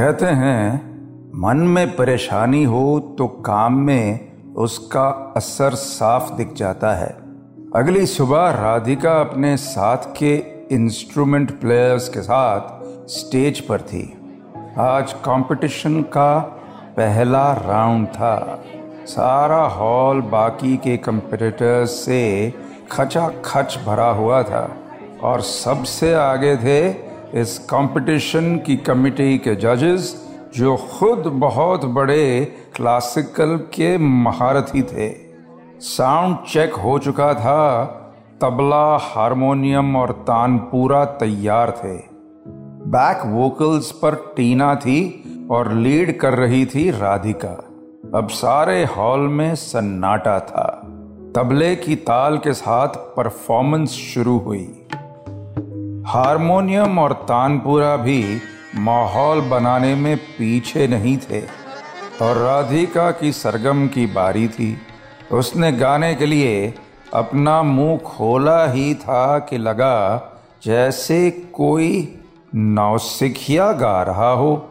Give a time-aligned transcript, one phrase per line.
[0.00, 0.74] कहते हैं,
[1.34, 7.16] मन में परेशानी हो तो काम में उसका असर साफ़ दिख जाता है।
[7.76, 10.36] अगली सुबह राधिका अपने साथ के
[10.72, 12.60] इंस्ट्रूमेंट प्लेयर्स के साथ
[13.08, 14.18] स्टेज पर थी।
[14.78, 16.38] आज कंपटीशन का
[16.96, 18.64] पहला राउंड था।
[19.06, 22.54] सारा हॉल बाकी के कंपटीटर्स से
[22.92, 24.76] खचा खच भरा हुआ था
[25.22, 27.05] और सबसे आगे थे
[27.36, 35.14] इस कंपटीशन की कमेटी के जजेस, जो खुद बहुत बड़े क्लासिकल के महारथी थे।
[35.80, 37.84] साउंड चेक हो चुका था,
[38.40, 42.02] तबला, हारमोनियम और तानपूरा तैयार थे।
[42.86, 47.64] बैक वोकल्स पर टीना थी और लीड कर रही थी राधिका।
[48.14, 50.82] अब सारे हॉल में सन्नाटा था।
[51.36, 54.82] तबले की ताल के साथ परफॉर्मेंस शुरू हुई।
[56.16, 58.40] हारमोनियम और तानपुरा भी
[58.74, 61.40] माहौल बनाने में पीछे नहीं थे।
[62.22, 64.78] और राधिका की सरगम की बारी थी।
[65.32, 66.74] उसने गाने के लिए
[67.14, 70.22] अपना मुँह खोला ही था कि लगा
[70.64, 72.18] जैसे कोई
[72.54, 74.68] नौसिखिया गा रहा हो।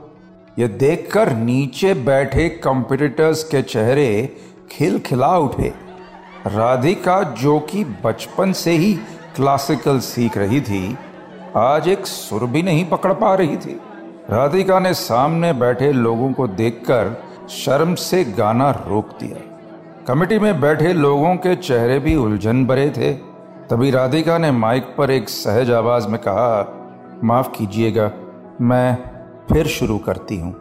[0.60, 4.36] यह देखकर नीचे बैठे कंपिटिटर्स के चेहरे
[4.72, 5.74] खिलखिला उठे।
[6.48, 8.94] राधिका जो कि बचपन से ही
[9.36, 10.98] क्लासिकल सीख रही थी
[11.58, 13.82] आज एक सुर भी नहीं पकड़ पा रही थी।
[14.30, 19.38] राधिका ने सामने बैठे लोगों को देखकर शर्म से गाना रोक दिया।
[20.08, 23.14] कमेटी में बैठे लोगों के चेहरे भी उलझन भरे थे।
[23.70, 28.12] तभी राधिका ने माइक पर एक सहज आवाज़ में कहा, माफ़ कीजिएगा,
[28.62, 28.98] मैं
[29.50, 30.56] फिर शुरू करती हूँ।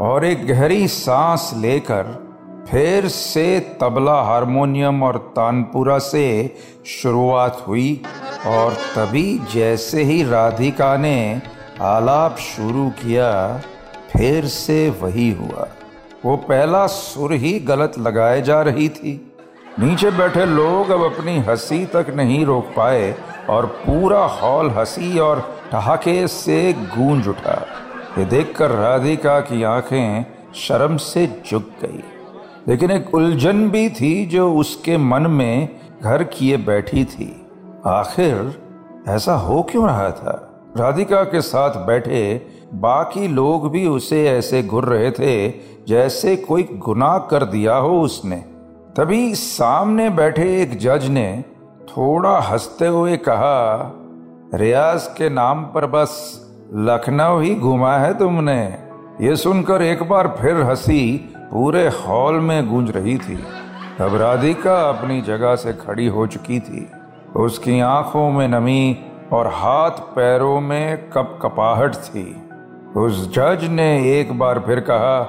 [0.00, 2.30] और एक गहरी सांस लेकर
[2.70, 6.54] फिर से तबला हारमोनियम और तानपुरा से
[6.86, 8.02] शुरुआत हुई।
[8.46, 11.42] और तभी जैसे ही राधिका ने
[11.80, 13.58] आलाप शुरू किया,
[14.12, 15.68] फिर से वही हुआ।
[16.24, 19.32] वो पहला सुर ही गलत लगाए जा रही थी।
[19.80, 23.14] नीचे बैठे लोग अब अपनी हँसी तक नहीं रोक पाए
[23.50, 27.66] और पूरा हॉल हँसी और ठहाके से गूंज उठा।
[28.18, 32.04] ये देखकर राधिका की आँखें शर्म से झुक गई।
[32.68, 35.68] लेकिन एक उलझन भी थी जो उसके मन में
[36.02, 37.39] घर किए बैठी थी।
[37.86, 38.62] आखिर
[39.08, 40.64] ऐसा हो क्यों रहा था?
[40.76, 45.48] राधिका के साथ बैठे बाकी लोग भी उसे ऐसे घुर रहे थे
[45.88, 48.36] जैसे कोई गुनाह कर दिया हो उसने।
[48.96, 51.44] तभी सामने बैठे एक जज ने
[51.80, 53.92] थोड़ा हँसते हुए कहा,
[54.54, 56.40] रियाज के नाम पर बस
[56.74, 58.78] लखनऊ ही घुमा है तुमने?
[59.20, 63.44] ये सुनकर एक बार फिर हँसी पूरे हॉल में गूंज रही थी।
[64.00, 66.90] अब राधिका अपनी जगह से खड़ी हो चुकी थी।
[67.36, 68.96] उसकी आँखों में नमी
[69.32, 72.24] और हाथ पैरों में कप कपाहट थी।
[72.96, 75.20] उस जज ने एक बार फिर कहा,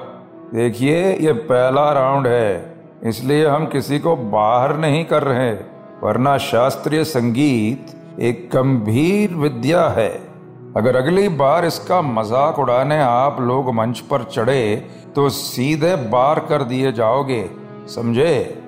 [0.54, 2.74] देखिए, ये पहला राउंड है,
[3.04, 5.52] इसलिए हम किसी को बाहर नहीं कर रहे,
[6.02, 10.10] वरना शास्त्रीय संगीत एक गंभीर विद्या है।
[10.76, 14.74] अगर अगली बार इसका मज़ाक उड़ाने आप लोग मंच पर चढ़े
[15.14, 17.44] तो सीधे बार कर दिए जाओगे,
[17.88, 18.61] समझे?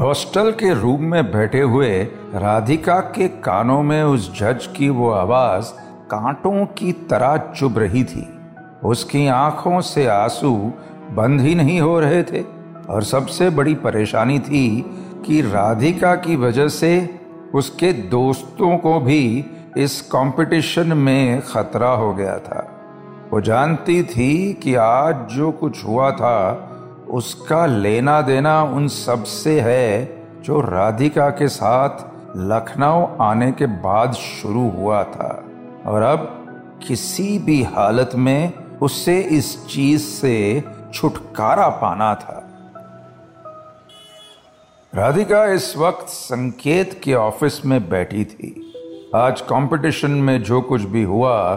[0.00, 5.64] हॉस्टल के रूम में बैठे हुए राधिका के कानों में उस जज की वो आवाज़
[6.10, 8.38] कांटों की तरह चुभ रही थी।
[8.84, 10.72] उसकी आँखों से आँसू
[11.10, 12.44] बंद ही नहीं हो रहे थे
[12.90, 14.90] और सबसे बड़ी परेशानी थी
[15.26, 17.20] कि राधिका की वजह से
[17.54, 19.44] उसके दोस्तों को भी
[19.76, 22.80] इस कंपटीशन में खतरा हो गया था।
[23.32, 26.66] वो जानती थी कि आज जो कुछ हुआ था
[27.10, 31.90] उसका लेना देना उन सबसे है जो राधिका के साथ
[32.36, 35.44] लखनऊ आने के बाद शुरू हुआ था।
[35.86, 36.36] और अब
[36.88, 42.46] किसी भी हालत में उससे इस चीज़ से छुटकारा पाना था।
[44.94, 48.72] राधिका इस वक्त संकेत के ऑफ़िस में बैठी थी।
[49.14, 51.54] आज कंपटीशन में जो कुछ भी हुआ,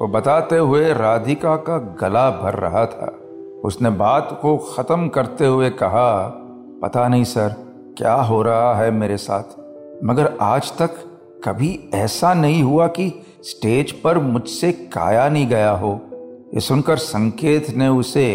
[0.00, 3.18] वो बताते हुए राधिका का गला भर रहा था।
[3.64, 6.28] उसने बात को खत्म करते हुए कहा,
[6.82, 7.54] पता नहीं सर,
[7.98, 9.42] क्या हो रहा है मेरे साथ?
[10.04, 10.90] मगर आज तक
[11.44, 16.00] कभी ऐसा नहीं हुआ कि स्टेज पर मुझसे काया नहीं गया हो।
[16.54, 18.26] ये सुनकर संकेत ने उसे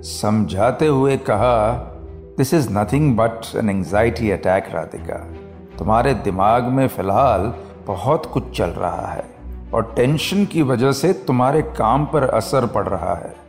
[0.00, 1.72] समझाते हुए कहा
[2.38, 5.16] this is nothing but an anxiety attack Radhika.
[5.78, 7.54] तुम्हारे दिमाग में फ़िलहाल
[7.86, 9.24] बहुत कुछ चल रहा है
[9.74, 13.42] और टेंशन की वजह से तुम्हारे काम पर असर पड़ रहा है।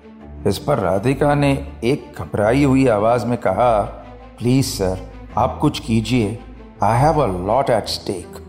[0.47, 1.51] इस पर राधिका ने
[1.83, 3.81] एक घबराई हुई आवाज़ में कहा,
[4.39, 4.99] प्लीज़ सर,
[5.37, 6.39] आप कुछ कीजिए।
[6.83, 8.41] I have a lot at stake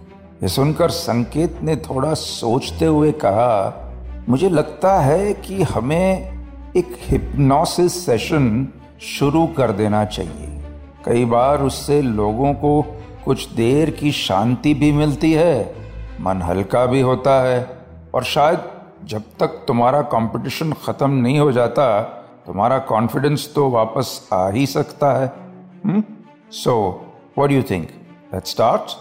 [0.43, 3.81] ये सुनकर संकेत ने थोड़ा सोचते हुए कहा,
[4.29, 6.45] मुझे लगता है कि हमें
[6.77, 8.69] एक हिप्नोसिस सेशन
[9.01, 10.63] शुरू कर देना चाहिए।
[11.05, 12.81] कई बार उससे लोगों को
[13.25, 15.75] कुछ देर की शांति भी मिलती है,
[16.21, 17.67] मन हल्का भी होता है,
[18.15, 18.59] और शायद
[19.05, 22.03] जब तक तुम्हारा कंपटीशन खत्म नहीं हो जाता,
[22.47, 25.33] तुम्हारा कॉन्फिडेंस तो वापस आ ही सकता है।
[26.53, 26.75] So
[27.39, 27.89] what do you think
[28.35, 28.97] let's start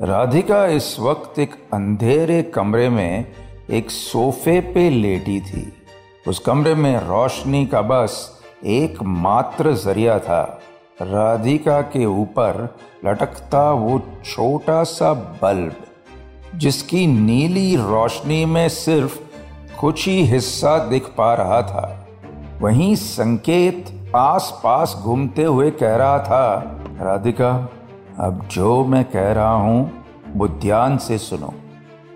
[0.00, 3.34] Radhika इस वक्त एक अंधेरे कमरे में
[3.70, 5.72] एक सोफे पे लेटी थी।
[6.28, 8.16] उस कमरे में रोशनी का बस
[8.64, 10.42] एक मात्र ज़रिया था।
[11.02, 15.12] राधिका के ऊपर लटकता वो छोटा सा
[15.42, 15.74] बल्ब।
[16.54, 19.18] जिसकी नीली रोशनी में सिर्फ़
[19.80, 22.06] कुछ ही हिस्सा दिख पा रहा था।
[22.60, 27.50] वहीं संकेत आस पास घूमते हुए कह रहा था, राधिका,
[28.20, 30.04] अब जो मैं कह रहा हूँ,
[30.36, 31.52] वो ध्यान से सुनो।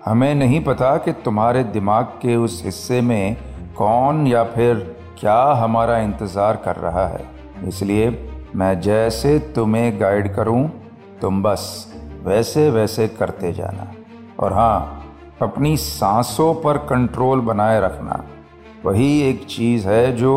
[0.05, 3.37] हमें नहीं पता कि तुम्हारे दिमाग के उस हिस्से में
[3.77, 4.75] कौन या फिर
[5.19, 7.25] क्या हमारा इंतज़ार कर रहा है।
[7.67, 8.09] इसलिए
[8.55, 10.67] मैं जैसे तुम्हें गाइड करूँ,
[11.21, 11.93] तुम बस
[12.23, 13.91] वैसे वैसे करते जाना।
[14.39, 14.95] और हाँ
[15.41, 18.23] अपनी सांसों पर कंट्रोल बनाए रखना,
[18.85, 20.33] वही एक चीज़ है जो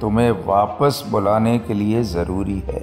[0.00, 2.82] तुम्हें वापस बुलाने के लिए ज़रूरी है।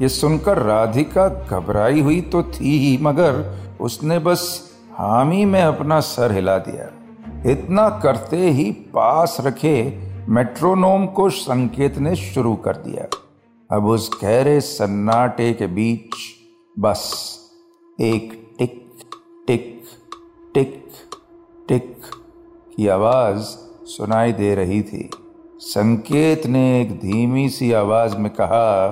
[0.00, 6.32] ये सुनकर राधिका घबराई हुई तो थी ही, मगर उसने बस हामी में अपना सर
[6.32, 6.88] हिला दिया।
[7.50, 9.76] इतना करते ही पास रखे
[10.28, 13.06] मेट्रोनोम को संकेत ने शुरू कर दिया।
[13.70, 16.16] अब उस गहरे सन्नाटे के बीच
[16.76, 17.38] बस,
[17.98, 18.47] एक
[19.48, 19.82] टिक
[20.54, 20.86] टिक
[21.68, 22.00] टिक
[22.76, 23.40] की आवाज़
[23.86, 25.10] सुनाई दे रही थी।
[25.58, 28.86] संकेत ने एक धीमी सी आवाज़ में कहा,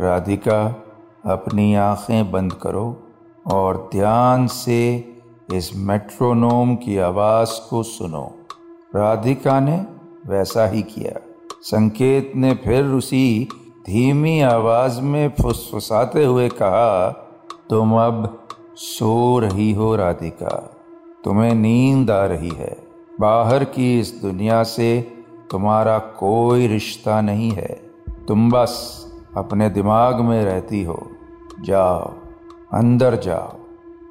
[0.00, 0.86] राधिका,
[1.26, 3.02] अपनी आँखें बंद करो
[3.52, 5.14] और ध्यान से
[5.54, 8.34] इस मेट्रोनोम की आवाज़ को सुनो।
[8.96, 9.86] राधिका ने
[10.26, 11.20] वैसा ही किया।
[11.62, 13.48] संकेत ने फिर उसी
[13.86, 17.10] धीमी आवाज़ में फुसफुसाते हुए कहा,
[17.70, 18.45] तुम अब
[18.76, 20.76] सो रही हो राधिका,
[21.24, 22.76] तुम्हें नींद आ रही है।
[23.20, 25.12] बाहर की इस दुनिया से
[25.50, 27.90] तुम्हारा कोई रिश्ता नहीं है।
[28.28, 29.02] तुम बस
[29.36, 31.06] अपने दिमाग में रहती हो।
[31.60, 32.14] जाओ,
[32.72, 33.56] अंदर जाओ।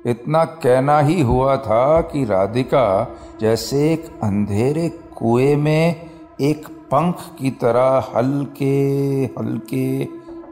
[0.06, 6.10] इतना कहना ही हुआ था कि राधिका जैसे एक अंधेरे कुएँ में
[6.42, 8.84] एक पंख की तरह हल्के
[9.24, 10.06] हल्के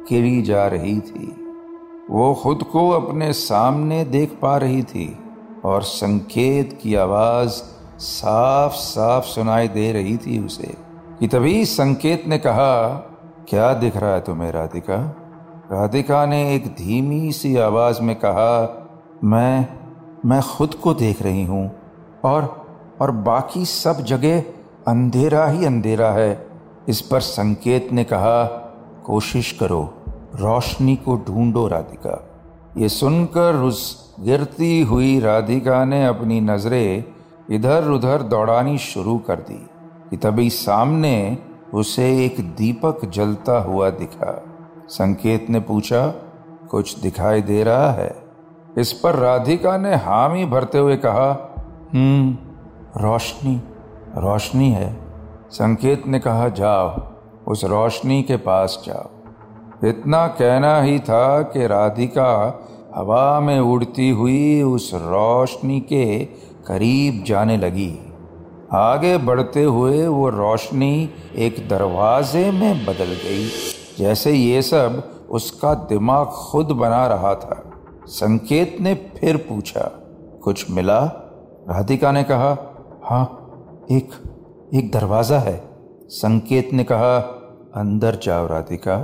[0.09, 1.42] गिरी जा रही थी।
[2.13, 5.19] वो खुद को अपने सामने देख पा रही थी
[5.65, 7.49] और संकेत की आवाज़
[7.99, 10.77] साफ़ साफ़ सुनाई दे रही थी उसे।
[11.19, 12.87] कि तभी संकेत ने कहा,
[13.49, 15.15] क्या दिख रहा है तुम्हें, राधिका?
[15.71, 18.87] राधिका ने एक धीमी सी आवाज़ में कहा,
[19.23, 19.69] मैं
[20.25, 21.75] मैं खुद को देख रही हूँ
[22.25, 22.65] और
[23.01, 24.41] और बाकी सब जगह
[24.87, 26.47] अंधेरा ही अंधेरा है।
[26.89, 28.43] इस पर संकेत ने कहा,
[29.05, 30.02] कोशिश करो।
[30.35, 32.29] रोशनी को ढूंढो, राधिका।
[32.77, 37.03] ये सुनकर उस गिरती हुई राधिका ने अपनी नज़रें
[37.51, 39.65] इधर उधर दौड़ानी शुरू कर दी,
[40.09, 41.37] कि तभी सामने
[41.73, 44.31] उसे एक दीपक जलता हुआ दिखा।
[44.87, 46.07] संकेत ने पूछा,
[46.71, 48.15] कुछ दिखाई दे रहा है?
[48.77, 51.29] इस पर राधिका ने हामी भरते हुए कहा
[51.93, 52.37] हम्म
[53.01, 53.55] रोशनी
[54.17, 54.93] रोशनी है।
[55.51, 57.01] संकेत ने कहा, जाओ,
[57.47, 59.09] उस रोशनी के पास जाओ।
[59.81, 62.31] इतना कहना ही था कि राधिका
[62.95, 66.25] हवा में उड़ती हुई उस रोशनी के
[66.67, 67.91] करीब जाने लगी।
[68.73, 73.47] आगे बढ़ते हुए वो रोशनी एक दरवाजे में बदल गई।
[73.97, 77.61] जैसे ये सब उसका दिमाग खुद बना रहा था।
[78.05, 79.89] संकेत ने फिर पूछा,
[80.43, 80.99] कुछ मिला?
[81.69, 82.57] राधिका ने कहा
[83.03, 84.11] हाँ एक
[84.73, 85.57] एक दरवाज़ा है।
[86.09, 87.17] संकेत ने कहा,
[87.75, 88.97] अंदर जाओ राधिका।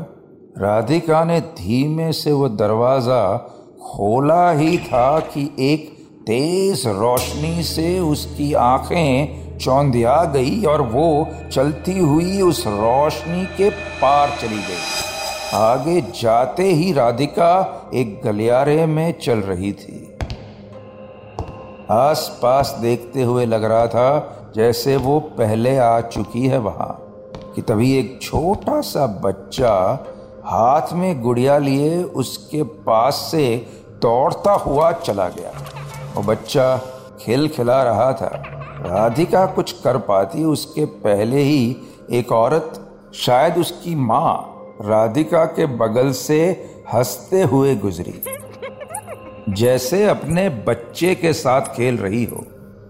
[0.56, 3.38] राधिका ने धीमे से वो दरवाज़ा
[3.82, 5.88] खोला ही था कि एक
[6.28, 14.30] तेज रोशनी से उसकी आँखें चौंधिया गई और वो चलती हुई उस रोशनी के पार
[14.42, 14.82] चली गई।
[15.54, 17.52] आगे जाते ही राधिका
[17.94, 20.06] एक गलियारे में चल रही थी।
[21.92, 26.94] आस पास देखते हुए लग रहा था जैसे वो पहले आ चुकी है वहाँ,
[27.56, 30.06] कि तभी एक छोटा सा बच्चा
[30.50, 33.66] हाथ में गुड़िया लिए उसके पास से
[34.02, 35.52] दौड़ता हुआ चला गया।
[36.16, 36.78] वो बच्चा
[37.22, 38.44] खिल खिला रहा था।
[38.86, 41.78] राधिका कुछ कर पाती, उसके पहले ही
[42.12, 48.24] एक औरत, शायद उसकी माँ, राधिका के बगल से हँसते हुए गुजरी।
[49.50, 52.46] जैसे अपने बच्चे के साथ खेल रही हो।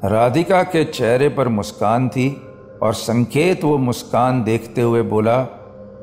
[0.05, 2.41] राधिका के चेहरे पर मुस्कान थी
[2.83, 5.43] और संकेत वो मुस्कान देखते हुए बोला,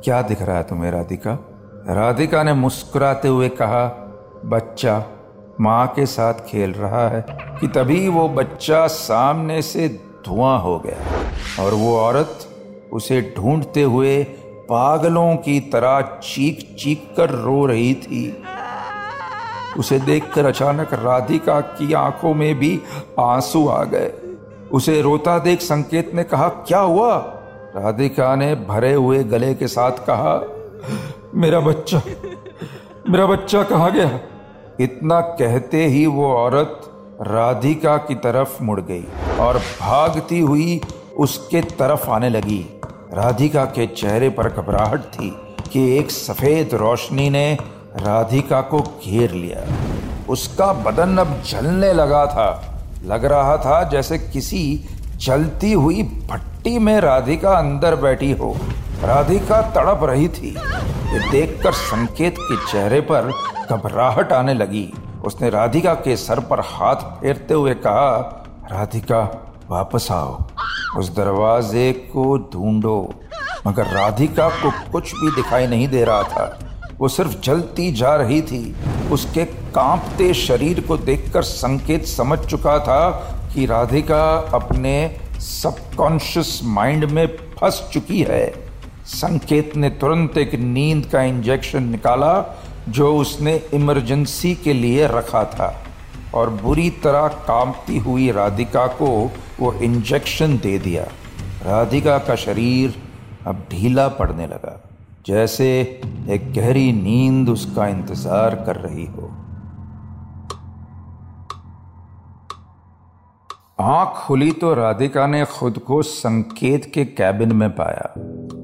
[0.05, 1.46] क्या दिख रहा है तुम्हें, राधिका?
[1.89, 3.87] राधिका ने मुस्कुराते हुए कहा,
[4.45, 5.05] बच्चा,
[5.61, 7.27] माँ के साथ खेल रहा है
[7.61, 9.89] कि तभी वो बच्चा सामने से
[10.27, 12.39] धुआँ हो गया और वो औरत
[12.93, 14.25] उसे ढूंढते हुए
[14.71, 18.45] पागलों की तरह चीख चीख कर रो रही थी।
[19.79, 22.83] उसे देखकर अचानक राधिका की आँखों में भी
[23.19, 24.13] आँसू आ गए।
[24.73, 27.17] उसे रोता देख संकेत ने कहा, क्या हुआ?
[27.77, 30.53] राधिका ने भरे हुए गले के साथ कहा
[31.37, 32.01] मेरा बच्चा
[33.11, 34.19] मेरा बच्चा कहा गया?
[34.81, 36.81] इतना कहते ही वो औरत
[37.23, 39.05] राधिका की तरफ़ मुड़ गई
[39.41, 40.81] और भागती हुई
[41.17, 42.81] उसके तरफ़ आने लगी।
[43.13, 45.31] राधिका के चेहरे पर घबराहट थी
[45.73, 47.59] कि एक सफ़ेद रोशनी ने
[47.97, 49.67] राधिका को घेर लिया।
[50.29, 54.85] उसका बदन अब जलने लगा था। लग रहा था जैसे किसी
[55.17, 58.57] जलती हुई भट्टी में राधिका अंदर बैठी हो।
[59.07, 60.57] राधिका तड़प रही थी।
[61.13, 63.33] ये देखकर संकेत के चेहरे पर
[63.71, 64.93] घबराहट आने लगी।
[65.25, 70.43] उसने राधिका के सर पर हाथ फेरते हुए कहा, राधिका, वापस आओ।
[70.99, 73.15] उस दरवाजे को ढूंढो।
[73.67, 76.59] मगर राधिका को कुछ भी दिखाई नहीं दे रहा था।
[76.99, 78.77] वो सिर्फ़ जलती जा रही थी।
[79.11, 83.11] उसके कांपते शरीर को देखकर संकेत समझ चुका था
[83.55, 87.27] कि राधिका अपने सबकॉन्शियस माइंड में
[87.61, 88.66] फंस चुकी है।
[89.07, 92.33] संकेत ने तुरंत एक नींद का इंजेक्शन निकाला,
[92.89, 95.75] जो उसने इमरजेंसी के लिए रखा था।
[96.35, 99.09] और बुरी तरह कांपती हुई राधिका को
[99.61, 101.05] वो इंजेक्शन दे दिया।
[101.63, 102.95] राधिका का शरीर
[103.47, 104.81] अब ढीला पड़ने लगा,
[105.27, 105.69] जैसे
[106.31, 109.31] एक गहरी नींद उसका इंतज़ार कर रही हो।
[113.81, 118.13] आँख खुली तो राधिका ने खुद को संकेत के कैबिन में पाया।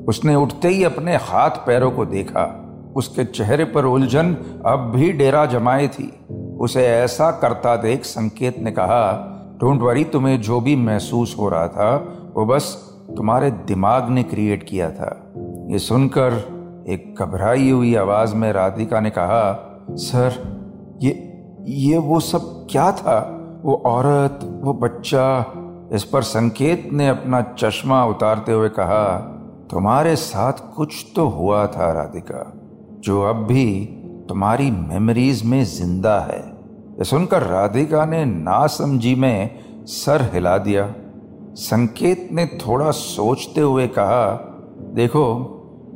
[0.09, 2.59] उसने उठते ही अपने हाथ पैरों को देखा।
[2.97, 4.35] उसके चेहरे पर उलझन
[4.66, 6.26] अब भी डेरा जमाए थी।
[6.61, 9.28] उसे ऐसा करता देख संकेत ने कहा,
[9.61, 14.62] डोंट वरी, तुम्हें जो भी महसूस हो रहा था, वो बस तुम्हारे दिमाग ने क्रिएट
[14.68, 15.32] किया था।
[15.71, 16.32] ये सुनकर
[16.88, 20.32] एक घबराई हुई आवाज़ में राधिका ने कहा, सर,
[21.02, 21.28] ये
[21.61, 23.38] ये वो सब क्या था?
[23.62, 25.52] वो औरत, वो बच्चा?
[25.92, 29.31] इस पर संकेत ने अपना चश्मा उतारते हुए कहा
[29.72, 32.52] तुम्हारे साथ कुछ तो हुआ था, राधिका,
[33.00, 33.84] जो अब भी
[34.28, 36.40] तुम्हारी मेमोरीज में ज़िंदा है
[36.98, 40.94] ये सुनकर राधिका ने नासमझी में सर हिला दिया
[41.54, 44.32] संकेत ने थोड़ा सोचते हुए कहा,
[44.94, 45.24] देखो,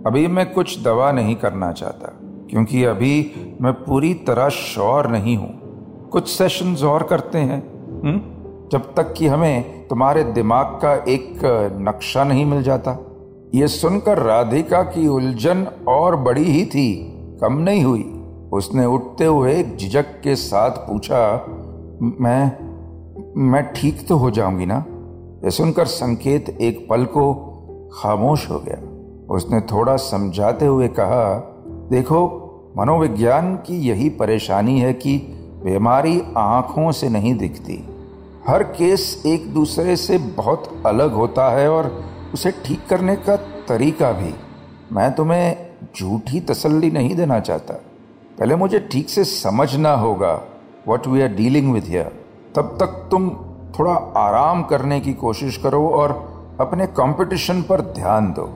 [0.06, 2.12] अभी मैं कुछ दवा नहीं करना चाहता,
[2.50, 5.50] क्योंकि अभी मैं पूरी तरह श्योर नहीं हूँ
[6.09, 7.61] कुछ सेशंस और करते हैं
[7.92, 8.00] हुँ?
[8.00, 8.18] हम्म?
[8.73, 11.40] जब तक कि हमें तुम्हारे दिमाग का एक
[11.80, 13.06] नक्शा नहीं मिल जाता
[13.57, 16.93] ये सुनकर राधिका की उलझन और बड़ी ही थी,
[17.41, 18.03] कम नहीं हुई।
[18.53, 21.47] उसने उठते हुए झिझक के साथ पूछा,
[22.21, 22.53] मैं
[23.51, 24.85] मैं ठीक तो हो जाऊँगी ना?
[25.45, 27.33] ये सुनकर संकेत एक पल को
[27.93, 28.79] खामोश हो गया।
[29.35, 31.35] उसने थोड़ा समझाते हुए कहा,
[31.91, 32.25] देखो,
[32.79, 35.17] मनोविज्ञान की यही परेशानी है कि
[35.65, 37.85] बीमारी आँखों से नहीं दिखती।
[38.49, 43.37] हर केस एक दूसरे से बहुत अलग होता है और उसे ठीक करने का
[43.69, 44.33] तरीका भी।
[44.93, 45.47] मैं तुम्हें
[45.97, 47.75] झूठी तसल्ली नहीं देना चाहता।
[48.38, 50.33] पहले मुझे ठीक से समझना होगा
[50.88, 52.11] what we are dealing with here
[52.57, 53.28] तब तक तुम
[53.78, 56.12] थोड़ा आराम करने की कोशिश करो और
[56.61, 58.47] अपने कंपटीशन पर ध्यान दो।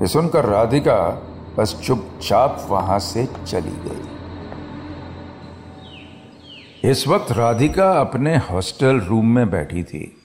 [0.00, 0.98] ये सुनकर राधिका
[1.58, 4.02] बस चुपचाप वहाँ से चली गई।
[6.90, 10.19] इस वक्त राधिका अपने हॉस्टल रूम में बैठी थी।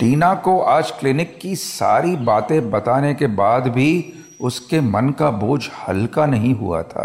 [0.00, 5.68] टीना को आज क्लिनिक की सारी बातें बताने के बाद भी उसके मन का बोझ
[5.88, 7.04] हल्का नहीं हुआ था।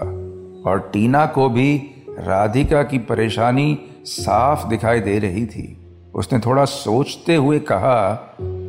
[0.65, 1.77] और टीना को भी
[2.09, 8.15] राधिका की परेशानी साफ़ दिखाई दे रही थी। उसने थोड़ा सोचते हुए कहा,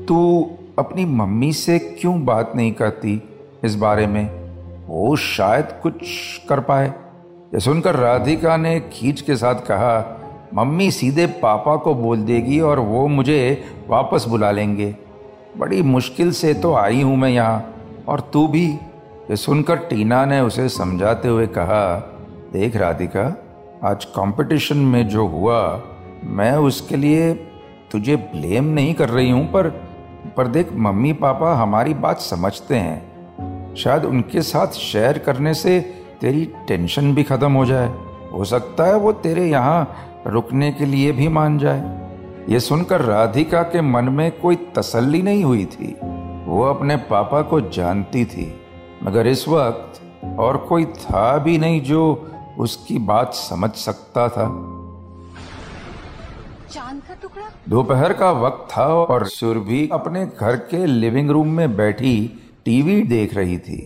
[0.08, 3.22] तू अपनी मम्मी से क्यों बात नहीं करती
[3.64, 4.30] इस बारे में?
[4.86, 5.96] वो शायद कुछ
[6.48, 6.88] कर पाए।
[7.54, 10.22] ये सुनकर राधिका ने खींच के साथ कहा
[10.54, 14.94] मम्मी सीधे पापा को बोल देगी और वो मुझे वापस बुला लेंगे।
[15.58, 17.74] बड़ी मुश्किल से तो आई हूँ मैं यहाँ।
[18.08, 18.66] और तू भी,
[19.30, 21.96] ये सुनकर टीना ने उसे समझाते हुए कहा,
[22.52, 23.24] देख राधिका,
[23.84, 25.82] आज कंपटीशन में जो हुआ,
[26.24, 27.32] मैं उसके लिए
[27.92, 29.68] तुझे ब्लेम नहीं कर रही हूँ, पर
[30.36, 35.80] पर देख मम्मी पापा हमारी बात समझते हैं। शायद उनके साथ शेयर करने से
[36.20, 37.88] तेरी टेंशन भी ख़त्म हो जाए।
[38.32, 41.80] हो सकता है वो तेरे यहाँ रुकने के लिए भी मान जाए।
[42.48, 45.96] ये सुनकर राधिका के मन में कोई तसल्ली नहीं हुई थी।
[46.46, 48.60] वो अपने पापा को जानती थी
[49.02, 50.00] मगर इस वक्त
[50.38, 54.46] और कोई था भी नहीं जो उसकी बात समझ सकता था।
[56.70, 57.44] चाँद का टुकड़ा?
[57.68, 63.34] दोपहर का वक्त था और सुरभि अपने घर के लिविंग रूम में बैठी टीवी देख
[63.34, 63.78] रही थी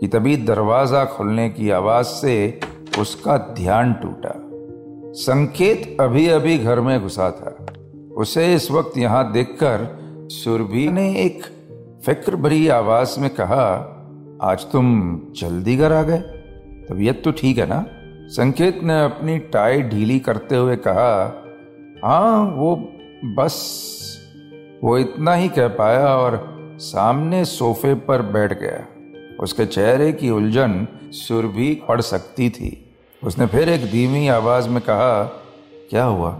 [0.00, 2.60] कि तभी दरवाज़ा खुलने की आवाज़ से
[2.98, 4.34] उसका ध्यान टूटा।
[5.16, 7.66] संकेत अभी अभी घर में घुसा था।
[8.14, 9.98] उसे इस वक्त यहाँ देखकर
[10.32, 11.42] सुरभि ने एक
[12.06, 13.64] फ़िक्र भरी आवाज़ में कहा,
[14.42, 16.18] आज तुम जल्दी घर आ गए?
[16.88, 17.86] तबीयत तो ठीक है ना?
[18.28, 21.42] संकेत ने अपनी टाई ढीली करते हुए कहा
[22.04, 22.76] हाँ वो
[23.24, 23.78] बस,
[24.84, 28.86] वो इतना ही कह पाया और सामने सोफे पर बैठ गया।
[29.40, 32.85] उसके चेहरे की उलझन सुरभि पड़ सकती थी।
[33.26, 35.24] उसने फिर एक धीमी आवाज़ में कहा,
[35.90, 36.30] क्या हुआ?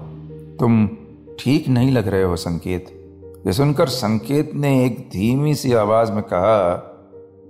[0.61, 0.88] तुम
[1.38, 2.87] ठीक नहीं लग रहे हो संकेत.
[3.47, 6.75] ये सुनकर संकेत ने एक धीमी सी आवाज़ में कहा,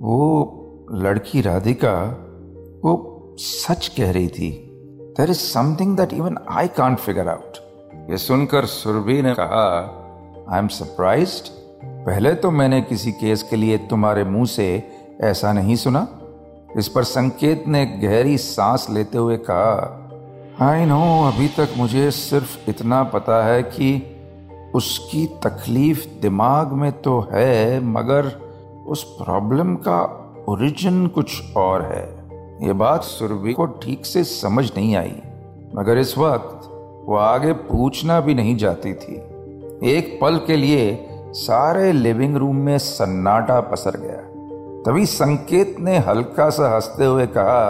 [0.02, 0.52] वो
[0.92, 2.02] लड़की राधिका,
[2.84, 4.62] वो सच कह रही थी।
[5.18, 7.56] There is something that even I can't figure out
[8.10, 9.92] ये सुनकर सुरभि ने कहा
[10.48, 11.42] आई एम सरप्राइज़
[11.84, 14.90] पहले तो मैंने किसी केस के लिए तुम्हारे मुँह से
[15.20, 16.08] ऐसा नहीं सुना।
[16.70, 20.02] इस पर संकेत ने गहरी सांस लेते हुए कहा,
[20.60, 24.12] आई नो, अभी तक मुझे सिर्फ़ इतना पता है कि
[24.74, 28.26] उसकी तकलीफ़ दिमाग में तो है, मगर
[28.86, 30.02] उस प्रॉब्लम का
[30.48, 32.04] ओरिजिन कुछ और है।
[32.66, 35.16] ये बात सुरभि को ठीक से समझ नहीं आई,
[35.74, 36.68] मगर इस वक्त
[37.08, 39.14] वो आगे पूछना भी नहीं जाती थी।
[39.90, 44.22] एक पल के लिए सारे लिविंग रूम में सन्नाटा पसर गया।
[44.86, 47.68] तभी संकेत ने हल्का सा हँसते हुए कहा,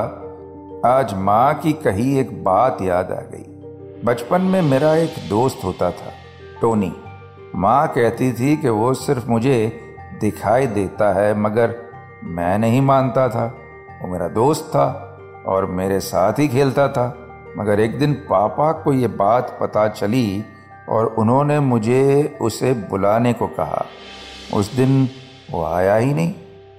[0.95, 3.45] आज माँ की कही एक बात याद आ गई।
[4.05, 6.13] बचपन में मेरा एक दोस्त होता था,
[6.61, 6.97] टोनी।
[7.55, 9.81] माँ कहती थी कि वो सिर्फ़ मुझे
[10.21, 11.77] दिखाई देता है, मगर
[12.25, 13.55] मैं नहीं मानता था।
[14.03, 17.19] वो मेरा दोस्त था और मेरे साथ ही खेलता था।
[17.59, 20.45] मगर एक दिन पापा को ये बात पता चली
[20.89, 23.87] और उन्होंने मुझे उसे बुलाने को कहा।
[24.55, 25.09] उस दिन
[25.51, 26.35] वो आया ही नहीं।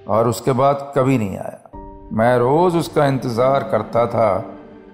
[0.08, 1.58] और उसके बाद कभी नहीं आया।
[2.12, 4.44] मैं रोज़ उसका इंतज़ार करता था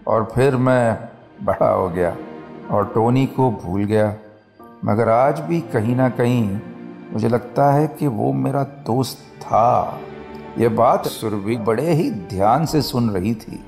[0.07, 1.09] और फिर मैं
[1.43, 2.17] बड़ा हो गया
[2.71, 4.15] और टोनी को भूल गया।
[4.85, 6.59] मगर आज भी कहीं ना कहीं
[7.13, 10.01] मुझे लगता है कि वो मेरा दोस्त था।
[10.59, 13.65] यह बात सुरभि बड़े ही ध्यान से सुन रही थी।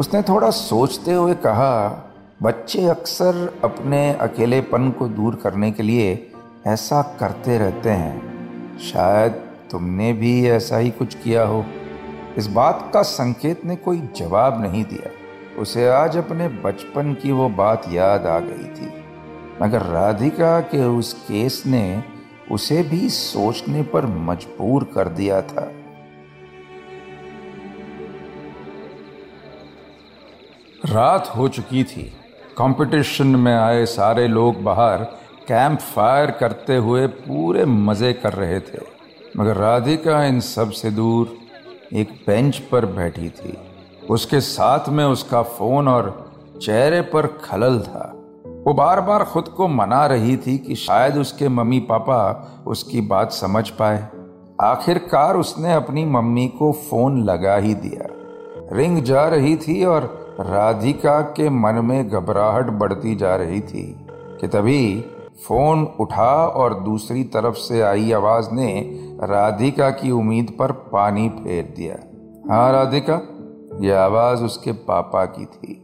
[0.00, 2.06] उसने थोड़ा सोचते हुए कहा,
[2.42, 6.32] बच्चे अक्सर अपने अकेलेपन को दूर करने के लिए
[6.66, 11.64] ऐसा करते रहते हैं। शायद तुमने भी ऐसा ही कुछ किया हो।
[12.36, 15.10] इस बात का संकेत ने कोई जवाब नहीं दिया।
[15.60, 18.92] उसे आज अपने बचपन की वो बात याद आ गई थी।
[19.62, 22.02] मगर राधिका के उस केस ने
[22.50, 25.72] उसे भी सोचने पर मजबूर कर दिया था।
[30.86, 32.02] रात हो चुकी थी।
[32.58, 35.04] कंपटीशन में आए सारे लोग बाहर
[35.48, 38.89] कैंप फायर करते हुए पूरे मज़े कर रहे थे।
[39.36, 41.36] मगर राधिका इन सबसे दूर
[41.92, 43.58] एक बेंच पर बैठी थी।
[44.10, 48.12] उसके साथ में उसका फ़ोन और चेहरे पर खलल था।
[48.66, 53.32] वो बार बार खुद को मना रही थी कि शायद उसके मम्मी पापा उसकी बात
[53.32, 54.08] समझ पाए।
[54.60, 58.06] आखिरकार उसने अपनी मम्मी को फ़ोन लगा ही दिया।
[58.76, 64.48] रिंग जा रही थी और राधिका के मन में घबराहट बढ़ती जा रही थी कि
[64.48, 65.04] तभी
[65.48, 68.80] फ़ोन उठा और दूसरी तरफ़ से आई आवाज़ ने
[69.22, 71.96] राधिका की उम्मीद पर पानी फेर दिया।
[72.54, 73.20] हाँ राधिका
[73.80, 75.76] यह आवाज़ उसके पापा की थी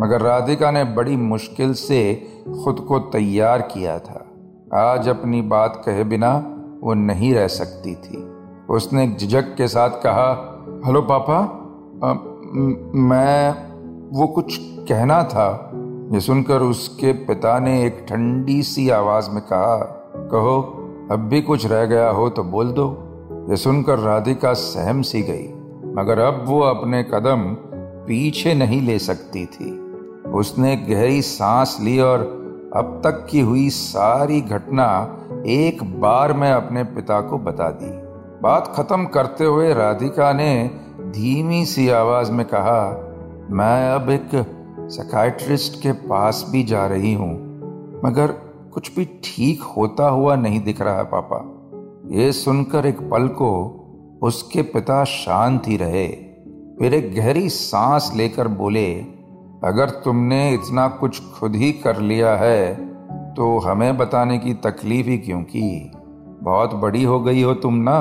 [0.00, 2.28] मगर राधिका ने बड़ी मुश्किल से
[2.64, 4.26] खुद को तैयार किया था।
[4.74, 6.36] आज अपनी बात कहे बिना
[6.82, 8.22] वो नहीं रह सकती थी।
[8.70, 10.30] उसने झिझक के साथ कहा
[10.86, 11.38] हेलो पापा
[12.04, 12.12] आ,
[12.94, 13.50] मैं
[14.18, 15.70] वो कुछ कहना था
[16.12, 19.76] ये सुनकर उसके पिता ने एक ठंडी सी आवाज़ में कहा,
[20.32, 20.56] कहो,
[21.10, 22.86] अब भी कुछ रह गया हो तो बोल दो।
[23.50, 25.46] ये सुनकर राधिका सहम सी गई,
[25.94, 27.44] मगर अब वो अपने कदम
[28.06, 29.70] पीछे नहीं ले सकती थी।
[30.30, 32.20] उसने गहरी सांस ली और
[32.76, 34.90] अब तक की हुई सारी घटना
[35.46, 37.90] एक बार में अपने पिता को बता दी।
[38.42, 40.70] बात खत्म करते हुए राधिका ने
[41.00, 42.88] धीमी सी आवाज़ में कहा,
[43.50, 44.56] मैं अब एक
[44.90, 47.32] सकाइट्रिस्ट के पास भी जा रही हूँ,
[48.04, 48.32] मगर
[48.74, 51.38] कुछ भी ठीक होता हुआ नहीं दिख रहा पापा।
[52.16, 53.50] ये सुनकर एक पल को
[54.22, 56.06] उसके पिता शांत ही रहे।
[56.78, 58.94] फिर एक गहरी सांस लेकर बोले,
[59.64, 62.74] अगर तुमने इतना कुछ खुद ही कर लिया है
[63.34, 65.92] तो हमें बताने की तकलीफ़ ही क्यों की?
[66.42, 67.98] बहुत बड़ी हो गई हो तुम ना?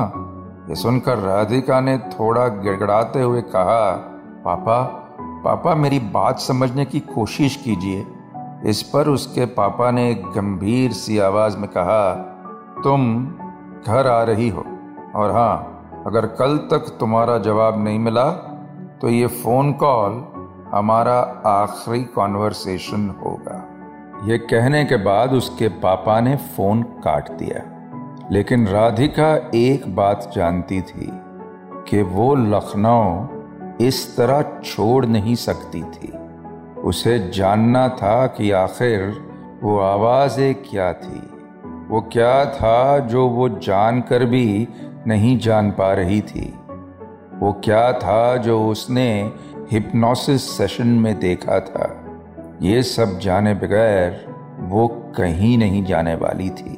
[0.70, 3.92] ये सुनकर राधिका ने थोड़ा गिड़गड़ाते हुए कहा,
[4.46, 5.06] पापा
[5.46, 8.08] पापा, मेरी बात समझने की कोशिश कीजिए।
[8.66, 12.14] इस पर उसके पापा ने एक गंभीर सी आवाज़ में कहा,
[12.84, 13.28] तुम
[13.88, 14.66] घर आ रही हो।
[15.16, 15.76] और हाँ
[16.08, 18.30] अगर कल तक तुम्हारा जवाब नहीं मिला
[19.02, 20.26] तो ये फ़ोन कॉल
[20.74, 23.66] हमारा आखिरी कॉन्वर्सेशन होगा।
[24.24, 27.76] ये कहने के बाद उसके पापा ने फ़ोन काट दिया।
[28.32, 31.10] लेकिन राधिका एक बात जानती थी
[31.90, 33.39] कि वो लखनऊ
[33.82, 36.14] इस तरह छोड़ नहीं सकती थी।
[36.82, 39.14] उसे जानना था कि आखिर
[39.64, 41.22] वो आवाज़ें क्या थी।
[41.90, 44.68] वो क्या था जो वो जानकर भी
[45.08, 46.54] नहीं जान पा रही थी।
[47.40, 49.32] वो क्या था जो उसने
[49.72, 51.88] हिप्नोसिस सेशन में देखा था।
[52.62, 54.26] ये सब जाने बगैर
[54.60, 54.88] वो
[55.18, 56.78] कहीं नहीं जाने वाली थी।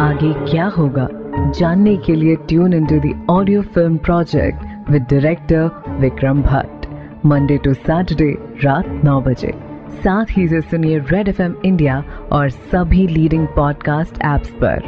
[0.00, 1.08] आगे क्या होगा?
[1.50, 6.86] जानने के लिए tune in to the audio film project with director Vikram Bhatt
[7.26, 8.30] Monday to Saturday
[8.64, 9.52] रात नौ बजे।
[9.88, 14.82] साथ ही से सुनिए रेड एफएम इंडिया और सभी लीडिंग पॉडकास्ट एप्स पर।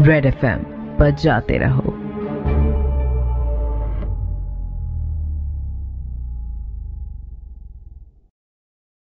[0.00, 0.58] रेड एफएम
[0.98, 1.94] पर जाते रहो।